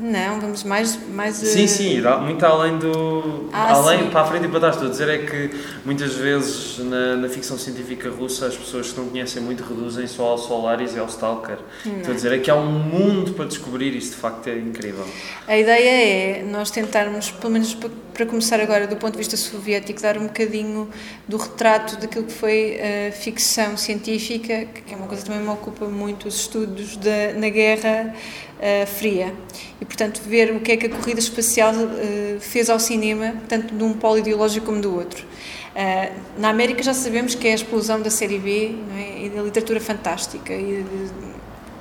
[0.00, 0.98] Não, vamos mais.
[1.10, 1.68] mais sim, uh...
[1.68, 3.48] sim, muito além do.
[3.52, 4.10] Ah, além, sim.
[4.10, 4.74] para a frente e para trás.
[4.76, 5.50] Estou a dizer é que
[5.84, 10.28] muitas vezes na, na, ficção científica russa as pessoas que não conhecem muito reduzem só
[10.28, 11.58] ao Solaris e ao Stalker.
[11.84, 11.96] Não.
[11.98, 15.06] Estou a dizer é que há um mundo para descobrir, isso de facto é incrível.
[15.46, 17.76] A ideia é nós tentarmos, pelo menos
[18.12, 20.88] para começar agora, do ponto de vista soviético, dar um bocadinho
[21.26, 25.52] do retrato daquilo que foi a ficção científica, que é uma coisa que também me
[25.52, 29.32] ocupa muito, os estudos da, na guerra uh, fria.
[29.80, 33.74] E, portanto, ver o que é que a corrida espacial uh, fez ao cinema, tanto
[33.74, 35.24] de um polo ideológico como do outro.
[35.24, 39.24] Uh, na América já sabemos que é a explosão da série B é?
[39.24, 40.84] e da literatura fantástica e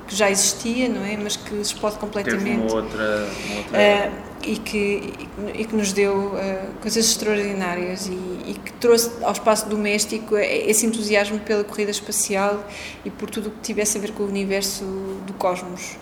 [0.08, 1.18] que já existia, não é?
[1.18, 2.44] Mas que se explode completamente.
[2.44, 4.12] Teve uma outra, uma outra...
[4.44, 5.14] e, que,
[5.56, 6.34] e que nos deu
[6.82, 12.66] coisas extraordinárias e, e, que trouxe ao espaço doméstico esse entusiasmo pela corrida espacial
[13.06, 14.84] e por tudo o que tivesse a ver com o universo
[15.26, 15.98] do cosmos.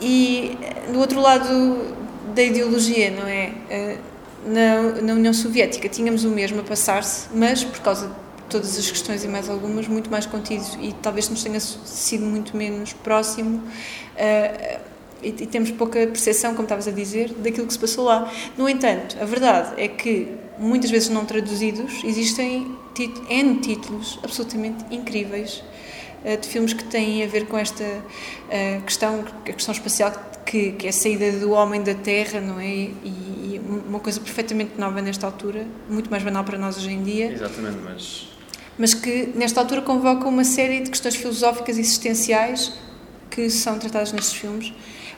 [0.00, 0.56] E
[0.92, 1.94] do outro lado
[2.34, 3.52] da ideologia, não é?
[3.70, 3.98] Eh,
[4.44, 8.14] na, na União Soviética tínhamos o mesmo a passar-se, mas por causa de
[8.48, 12.56] todas as questões e mais algumas, muito mais contido e talvez nos tenha sido muito
[12.56, 13.62] menos próximo.
[14.14, 14.93] Uh,
[15.24, 18.30] e, e, temos pouca percepção, como estavas a dizer, daquilo que se passou lá.
[18.56, 22.76] No entanto, a verdade é que, muitas vezes não traduzidos, existem
[23.28, 25.62] N títulos absolutamente incríveis
[26.24, 30.10] eh, de filmes que têm a ver com esta uh, questão, a questão espacial,
[30.46, 32.66] que, que é a saída do homem da Terra, não é?
[32.66, 37.02] E, e, uma coisa perfeitamente nova nesta altura, muito mais banal para nós hoje em
[37.02, 37.30] dia.
[37.30, 38.28] Exatamente, mas.
[38.78, 42.72] Mas que nesta altura convoca uma série de questões filosóficas e existenciais
[43.30, 44.72] que são tratadas nestes filmes.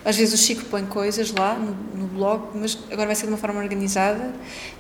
[0.07, 3.33] Às vezes o Chico põe coisas lá no, no blog, mas agora vai ser de
[3.33, 4.33] uma forma organizada,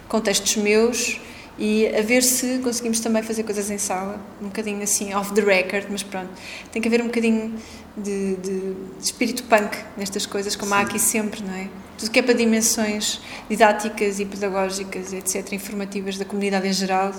[0.08, 1.20] com textos meus
[1.58, 5.40] e a ver se conseguimos também fazer coisas em sala, um bocadinho assim, off the
[5.40, 6.30] record, mas pronto,
[6.70, 7.54] tem que haver um bocadinho
[7.96, 10.78] de, de, espírito punk nestas coisas, como Sim.
[10.78, 11.68] há aqui sempre, não é?
[11.98, 17.12] Tudo que é para dimensões didáticas e pedagógicas, etc., informativas da comunidade em geral,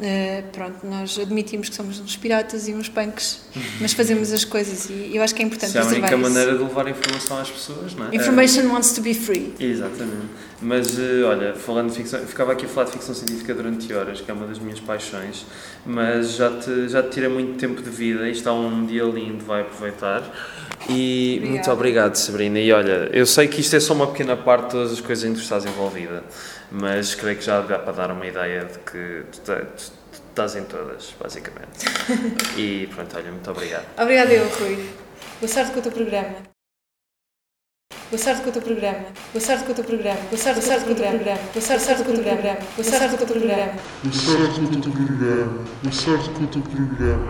[0.00, 3.42] Uh, pronto, nós admitimos que somos uns piratas e uns punks,
[3.82, 5.78] mas fazemos as coisas e eu acho que é importante isso.
[5.78, 8.16] É a única maneira de levar informação às pessoas, não é?
[8.16, 9.52] Information uh, wants to be free.
[9.60, 10.28] Exatamente.
[10.62, 14.22] Mas, uh, olha, falando de ficção, ficava aqui a falar de ficção científica durante horas,
[14.22, 15.44] que é uma das minhas paixões,
[15.84, 19.44] mas já te, já te tira muito tempo de vida e está um dia lindo,
[19.44, 20.22] vai aproveitar.
[20.88, 21.50] E Obrigada.
[21.50, 22.58] muito obrigado, Sabrina.
[22.58, 25.26] E olha, eu sei que isto é só uma pequena parte de todas as coisas
[25.26, 26.24] em que tu estás envolvida
[26.70, 29.89] mas creio que já dá para dar uma ideia de que tu, tu
[30.40, 31.84] estás em todas, basicamente.
[32.56, 33.84] e pronto, olha, muito obrigado.
[33.98, 34.88] Obrigada eu, Rui.
[35.38, 36.34] Boa sorte com o teu programa.
[38.10, 39.04] Boa sorte com o teu programa.
[39.32, 40.20] Boa sorte com o teu programa.
[40.20, 41.40] Boa sorte, com o teu programa.
[41.52, 42.58] Boa sorte com o teu programa.
[42.76, 43.72] Boa sorte com o teu programa.
[44.02, 45.66] Boa sorte com o teu programa.
[45.82, 47.26] Boa sorte com o teu programa.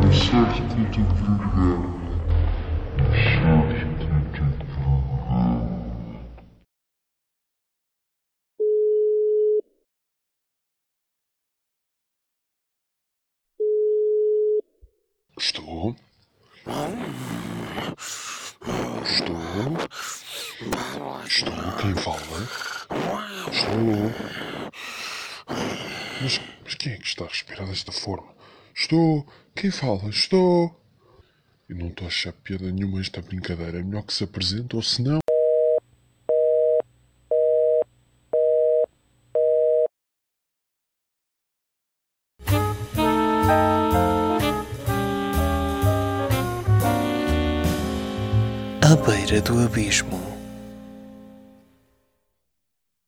[0.00, 2.00] Boa sorte com o teu programa.
[3.14, 3.89] Estou.
[19.02, 19.36] Estou.
[21.26, 21.52] Estou.
[21.80, 22.48] Quem fala?
[23.50, 24.12] Estou.
[26.20, 28.28] Mas, mas quem é que está a respirar desta forma?
[28.74, 29.26] Estou.
[29.54, 30.10] Quem fala?
[30.10, 30.78] Estou.
[31.66, 33.78] Eu não estou a achar piada nenhuma esta brincadeira.
[33.78, 35.20] É melhor que se apresente ou se não.
[49.40, 50.39] Do abismo.